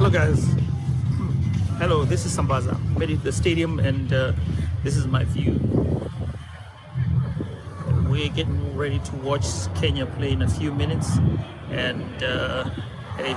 [0.00, 0.48] Hello, guys.
[1.76, 2.72] Hello, this is Sambaza.
[2.96, 4.32] I'm at the stadium, and uh,
[4.82, 5.60] this is my view.
[8.08, 9.44] We're getting ready to watch
[9.74, 11.18] Kenya play in a few minutes,
[11.68, 12.64] and uh,
[13.20, 13.36] hey,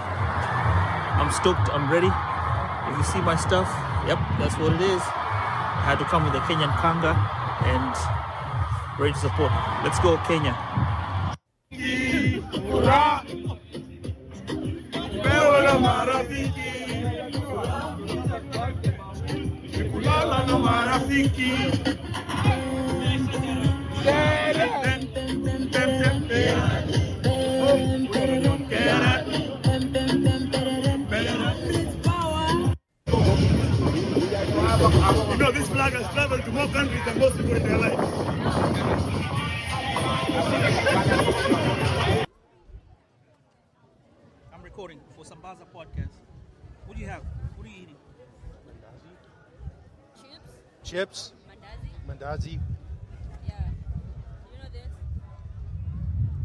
[1.19, 1.67] I'm stoked.
[1.67, 2.07] I'm ready.
[2.07, 3.67] If you see my stuff,
[4.07, 5.01] yep, that's what it is.
[5.03, 7.11] I had to come with a Kenyan kanga
[7.67, 7.91] and
[8.97, 9.51] ready to support.
[9.83, 10.55] Let's go, Kenya.
[20.63, 21.51] Marafiki.
[35.33, 37.99] You know, this flag has traveled to more countries than most people in their life.
[44.53, 46.17] I'm recording for Sambaza podcast.
[46.85, 47.23] What do you have?
[47.57, 48.02] What are you eating?
[50.93, 51.33] Chips, Chips,
[52.07, 52.07] mandazi.
[52.07, 52.59] mandazi.
[53.47, 53.69] Yeah.
[54.51, 54.89] You know this?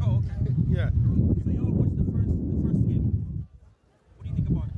[0.01, 0.55] Oh, okay.
[0.69, 0.89] Yeah.
[0.89, 3.45] So y'all watched the first the first game.
[4.17, 4.73] What do you think about it?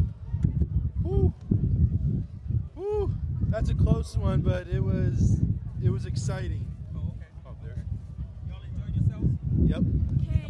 [1.03, 1.33] Woo.
[2.75, 3.13] Woo.
[3.47, 5.39] That's a close one, but it was
[5.81, 6.65] it was exciting.
[6.93, 7.27] Oh, okay.
[7.45, 7.85] Oh, there.
[8.49, 9.27] Y'all enjoyed yourselves?
[9.71, 9.83] Yep.
[10.27, 10.47] Kenya.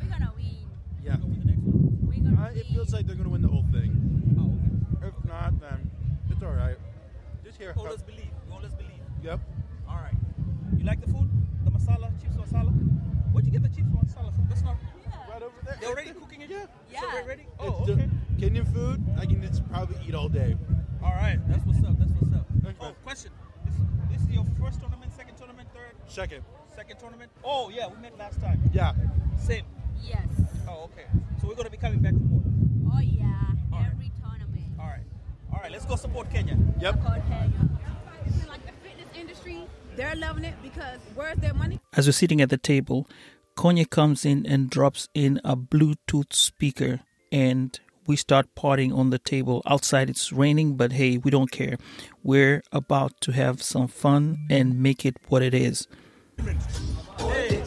[0.00, 0.56] We're gonna win.
[1.04, 1.16] Yeah.
[1.18, 1.98] Go with the next one.
[2.02, 2.58] We're gonna Uh, win.
[2.58, 3.90] it feels like they're gonna win the whole thing.
[4.38, 4.58] Oh,
[4.96, 5.08] okay.
[5.08, 5.90] If not, then
[6.30, 6.76] it's all right.
[7.44, 7.74] Just here.
[7.76, 8.30] Oh, let's believe.
[8.46, 9.00] We all let's believe.
[9.24, 9.40] Yep.
[9.88, 10.14] All right.
[10.78, 11.28] You like the food?
[11.64, 12.70] The masala, chips masala?
[13.32, 14.46] Where'd you get the chips masala from?
[14.48, 14.76] That's not.
[15.28, 15.76] Right over there.
[15.80, 16.49] They're already cooking it?
[16.60, 16.66] Yeah.
[16.92, 17.00] Yeah.
[17.00, 17.42] So they're ready?
[17.42, 18.08] It's Oh, ju- okay.
[18.38, 19.02] Kenyan food.
[19.18, 20.56] I can just probably eat all day.
[21.02, 21.38] All right.
[21.48, 21.98] That's what's up.
[21.98, 22.46] That's what's up.
[22.62, 22.94] Thanks, Oh, man.
[23.04, 23.32] question.
[23.64, 23.74] This,
[24.10, 26.42] this is your first tournament, second tournament, third, Second.
[26.74, 27.30] second tournament?
[27.44, 27.86] Oh, yeah.
[27.88, 28.60] We met last time.
[28.72, 28.92] Yeah.
[29.38, 29.64] Same.
[30.02, 30.26] Yes.
[30.68, 31.04] Oh, okay.
[31.40, 32.42] So we're going to be coming back for more.
[32.94, 33.24] Oh yeah.
[33.72, 33.90] All right.
[33.92, 34.64] Every tournament.
[34.80, 35.00] All right.
[35.52, 35.70] All right.
[35.70, 36.56] Let's go support Kenya.
[36.80, 36.94] Yep.
[36.94, 37.68] Support Kenya.
[38.26, 39.64] in like the fitness industry,
[39.96, 41.78] they're loving it because where's their money?
[41.94, 43.06] As we're sitting at the table,
[43.60, 47.00] Kanye comes in and drops in a Bluetooth speaker,
[47.30, 49.60] and we start partying on the table.
[49.66, 51.76] Outside it's raining, but hey, we don't care.
[52.22, 55.86] We're about to have some fun and make it what it is.
[57.18, 57.60] I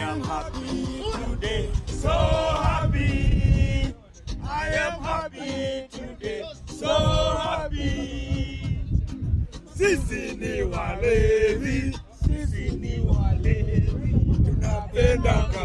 [0.00, 3.94] am happy today, so happy.
[4.42, 6.88] I am happy today, so
[7.38, 8.80] happy.
[9.76, 10.64] Sisi ni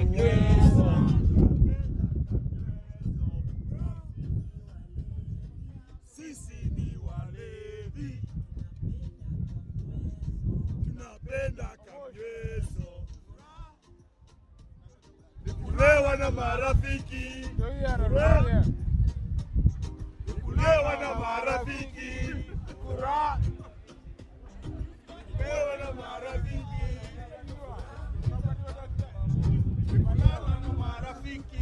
[0.05, 0.89] kabisa.
[6.15, 8.21] Sisi ni walevi.
[15.65, 17.49] Kulewa na marafiki.
[20.45, 22.35] Kulewa na marafiki.
[22.85, 23.39] Kulewa
[29.97, 31.58] marafiki.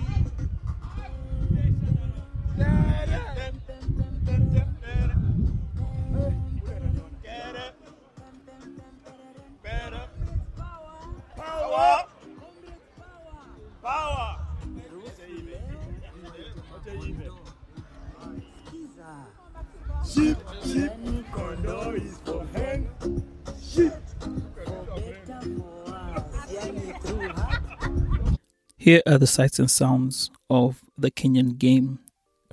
[28.87, 31.99] Here are the sights and sounds of the Kenyan game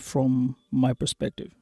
[0.00, 1.52] from my perspective.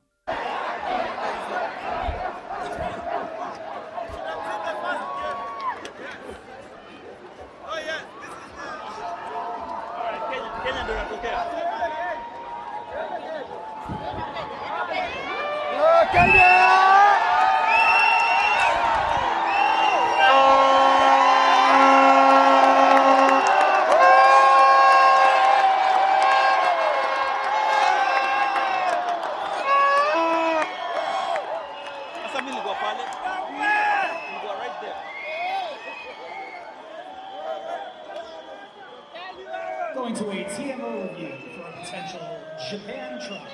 [40.32, 42.40] Going to a TMO review for a potential
[42.70, 43.46] Japan try.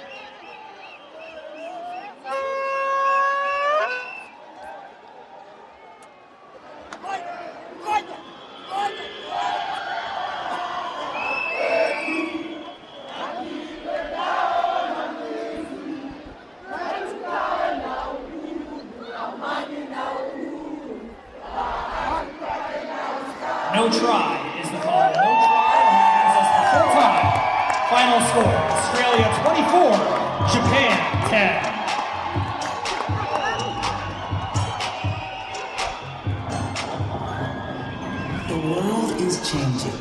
[38.49, 40.01] The world is changing.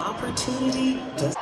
[0.00, 1.34] Opportunity does.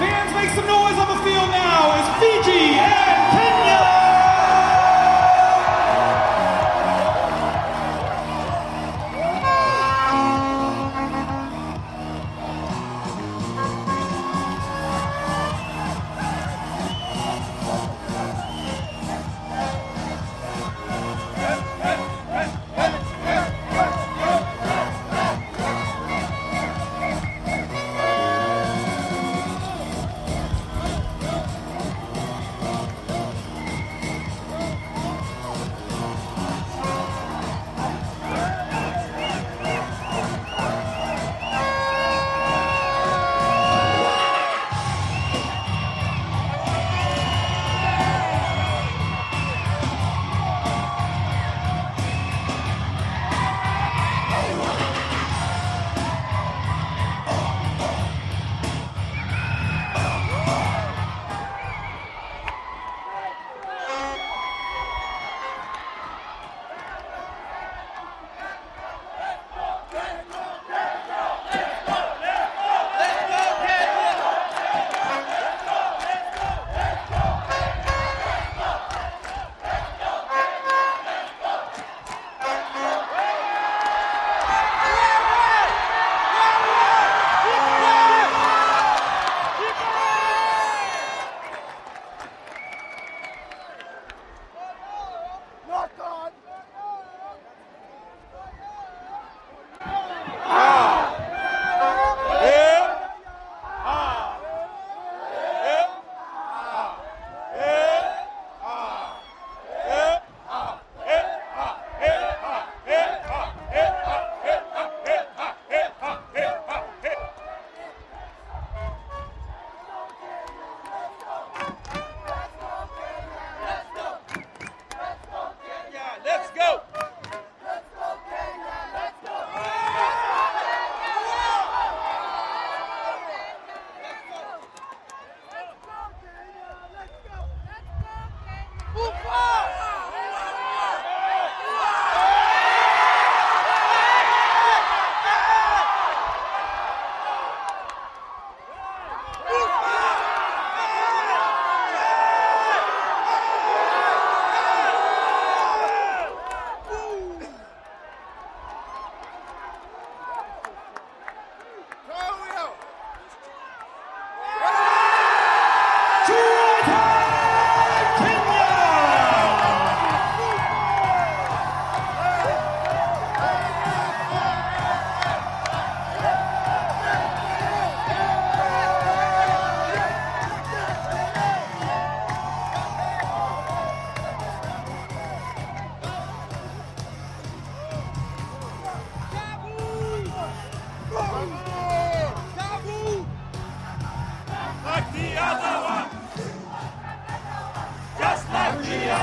[0.00, 3.41] Fans, make some noise on the field now as Fiji and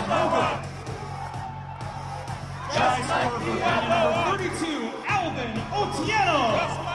[0.09, 0.17] Just
[3.09, 3.61] like the
[4.25, 6.88] 32, Alvin Otieno.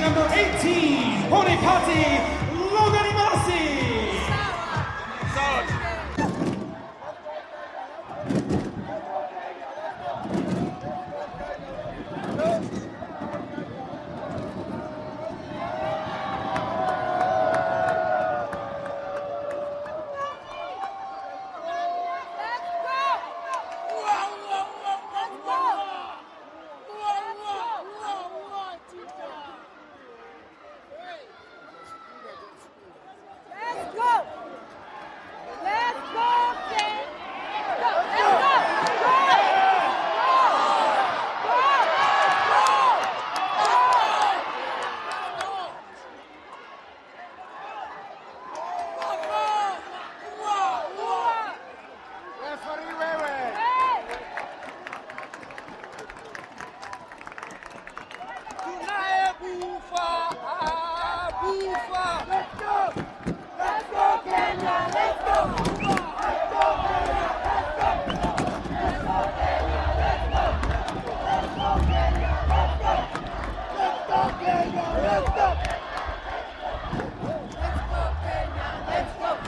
[0.00, 2.35] Number 18, Honekati Loganimasi.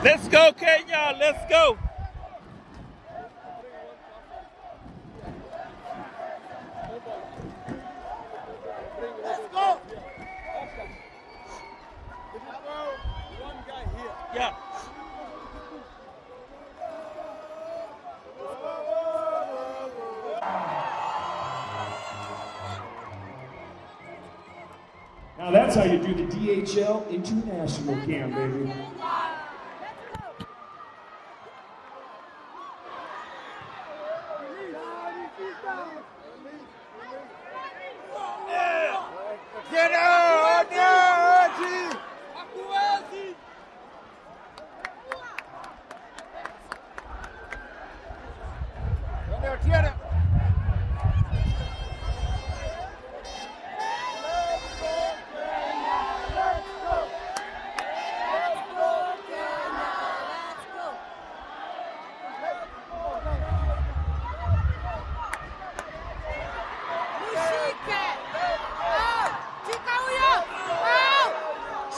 [0.01, 1.13] Let's go, Kenya.
[1.19, 1.77] Let's go.
[9.23, 9.53] Let's
[14.33, 14.53] Yeah.
[25.37, 28.71] Now that's how you do the DHL International Cam, baby.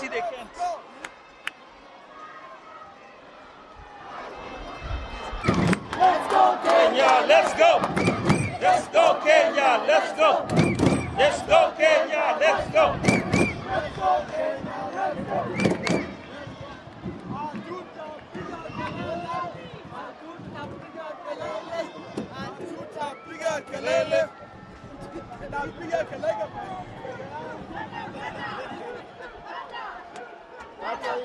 [0.01, 0.49] See, they can't.
[6.63, 7.81] Kenya, let's go.
[8.61, 9.83] Let's go, Kenya.
[9.87, 10.45] Let's go.
[11.17, 12.37] Let's go, Kenya.
[12.39, 13.21] Let's go.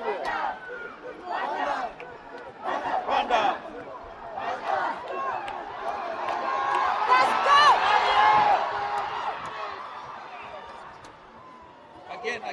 [0.06, 0.65] Rwanda.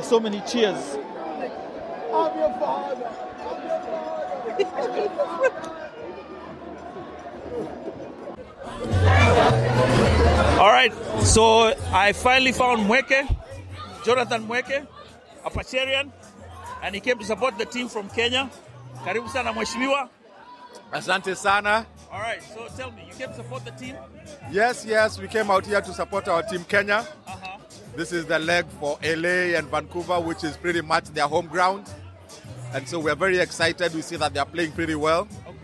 [0.00, 0.96] There's so many cheers.
[10.58, 10.90] All right,
[11.22, 13.28] so I finally found Mueke,
[14.02, 14.86] Jonathan Mueke,
[15.44, 16.10] a Pacherian,
[16.82, 18.48] and he came to support the team from Kenya.
[19.04, 20.08] Karibu sana mheshimiwa.
[20.92, 21.84] Asante sana.
[22.10, 23.96] All right, so tell me, you came to support the team?
[24.50, 27.06] Yes, yes, we came out here to support our team Kenya.
[27.26, 27.39] Uh-huh.
[27.96, 31.90] This is the leg for LA and Vancouver, which is pretty much their home ground.
[32.72, 33.92] And so we're very excited.
[33.94, 35.26] We see that they're playing pretty well.
[35.46, 35.56] Okay.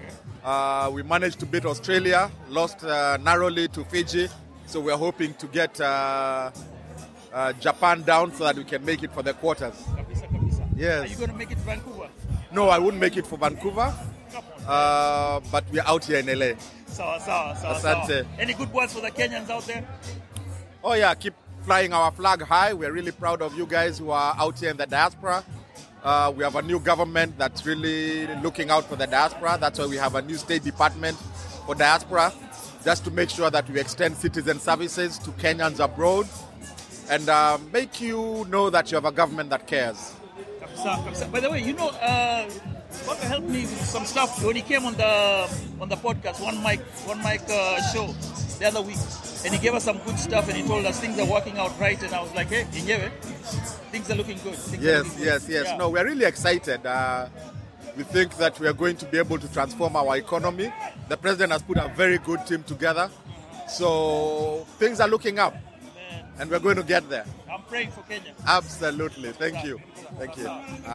[0.45, 4.29] Uh, we managed to beat Australia, lost uh, narrowly to Fiji.
[4.67, 6.51] So we're hoping to get uh,
[7.33, 9.75] uh, Japan down so that we can make it for the quarters.
[9.75, 10.69] Kabisa, kabisa.
[10.77, 11.05] Yes.
[11.05, 12.09] Are you going to make it to Vancouver?
[12.51, 13.95] No, I wouldn't make it for Vancouver,
[14.67, 16.55] uh, but we're out here in LA.
[16.87, 18.27] Sawa, sawa, sawa, Asante.
[18.39, 19.87] Any good words for the Kenyans out there?
[20.83, 21.35] Oh yeah, keep
[21.67, 22.73] flying our flag high.
[22.73, 25.43] We're really proud of you guys who are out here in the diaspora.
[26.05, 29.59] Uh, we have a new government that's really looking out for the diaspora.
[29.61, 31.19] That's why we have a new State Department
[31.67, 32.33] for diaspora,
[32.85, 36.29] just to make sure that we extend citizen services to Kenyans abroad
[37.11, 40.15] and uh, make you know that you have a government that cares.
[41.33, 42.49] By the way, you know, uh,
[43.05, 46.63] Baka helped me with some stuff when he came on the on the podcast, one
[46.63, 46.79] mic,
[47.11, 48.07] one mic uh, show
[48.61, 48.97] the other week,
[49.47, 51.79] and he gave us some good stuff, and he told us things are working out
[51.79, 53.11] right, and I was like, hey, Inyewe,
[53.93, 54.57] things are looking good.
[54.57, 55.25] Things Yes, looking good.
[55.27, 55.67] yes, yes.
[55.69, 55.77] Yeah.
[55.77, 56.85] No, we're really excited.
[56.85, 57.29] Uh,
[57.97, 60.73] we think that we are going to be able to transform our economy.
[61.09, 63.09] The president has put a very good team together.
[63.69, 65.55] So things are looking up,
[66.41, 67.25] and we're going to get there.
[67.51, 68.33] I'm praying for Kenya.
[68.47, 69.31] Absolutely.
[69.33, 69.81] Thank you.
[70.19, 70.93] Thank you.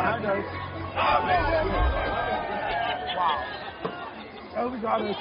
[0.00, 0.16] Wow.
[4.54, 5.16] That we got it.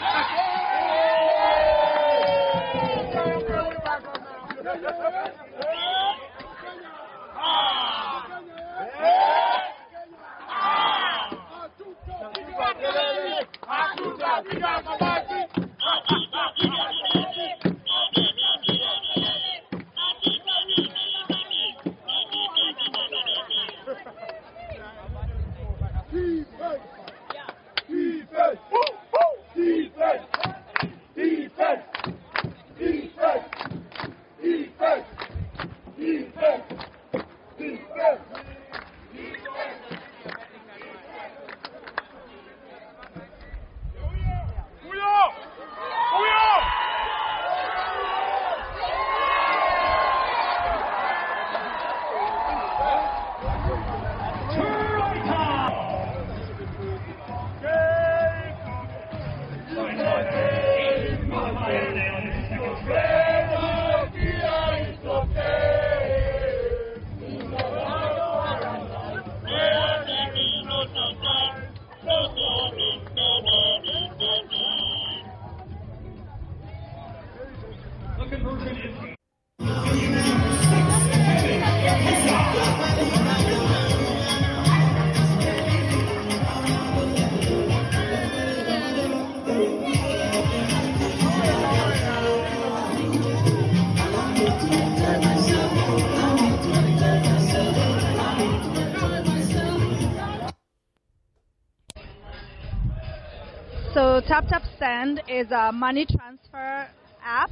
[103.93, 106.87] So Tap Tap Send is a money transfer
[107.23, 107.51] app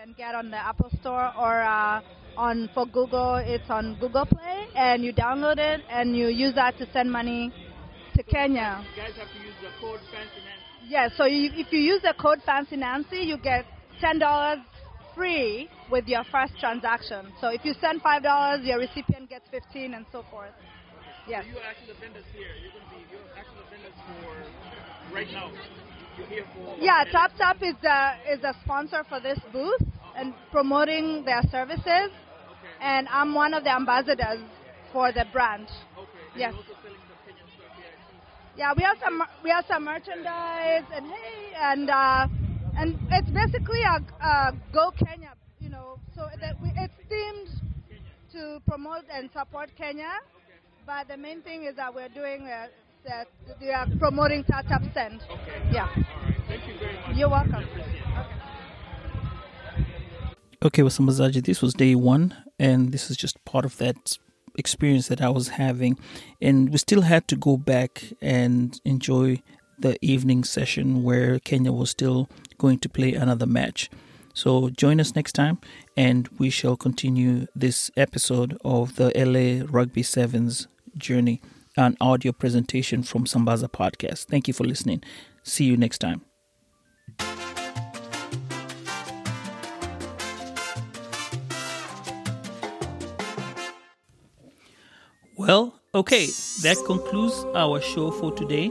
[0.00, 2.00] can get on the Apple Store or uh,
[2.36, 3.36] on for Google.
[3.36, 7.52] It's on Google Play, and you download it and you use that to send money
[8.16, 8.82] to Kenya.
[8.96, 10.88] You guys have to use the code Fancy Nancy.
[10.88, 13.66] Yeah, so you, if you use the code Fancy Nancy, you get
[14.00, 14.60] ten dollars
[15.14, 17.32] free with your first transaction.
[17.40, 20.52] So if you send five dollars, your recipient gets fifteen, and so forth.
[21.28, 21.44] Yes.
[21.46, 22.48] You are actually the vendors here.
[22.62, 25.52] You're going to be you're actually the vendors for right now.
[26.16, 29.82] You're here for Yeah, Tap Tap is the is a sponsor for this booth
[30.16, 32.10] and promoting their services,
[32.80, 34.40] and I'm one of the ambassadors
[34.92, 35.68] for the brand.
[36.36, 36.54] Yes.
[38.56, 42.26] Yeah, we have some we have some merchandise and hey and uh,
[42.76, 45.98] and it's basically a, a Go Kenya, you know.
[46.14, 47.48] So that we, it's themed
[48.32, 50.10] to promote and support Kenya,
[50.86, 52.66] but the main thing is that we're doing uh,
[53.04, 53.28] that
[53.60, 55.20] we are promoting Tap Tap Send.
[55.72, 55.88] Yeah.
[56.48, 57.16] Thank you very much.
[57.16, 57.64] You're welcome.
[60.62, 64.18] Okay, well, Sambazaji, this was day one, and this is just part of that
[64.58, 65.98] experience that I was having.
[66.40, 69.42] And we still had to go back and enjoy
[69.78, 73.88] the evening session where Kenya was still going to play another match.
[74.34, 75.58] So join us next time,
[75.96, 81.40] and we shall continue this episode of the LA Rugby Sevens journey,
[81.80, 84.26] an audio presentation from Sambaza Podcast.
[84.26, 85.02] Thank you for listening.
[85.42, 86.20] See you next time.
[95.38, 98.70] Well, okay, that concludes our show for today.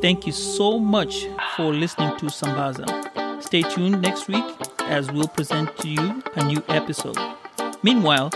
[0.00, 3.42] Thank you so much for listening to Sambaza.
[3.42, 4.44] Stay tuned next week
[4.82, 7.18] as we'll present to you a new episode.
[7.82, 8.30] Meanwhile,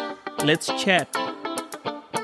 [0.44, 1.08] let's chat